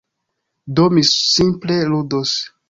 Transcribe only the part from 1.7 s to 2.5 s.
ludos.